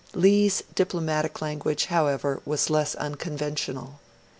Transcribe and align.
Li's 0.15 0.63
diplomatic 0.73 1.43
language, 1.43 1.85
however, 1.85 2.41
was 2.43 2.71
less 2.71 2.95
unconventional. 2.95 3.99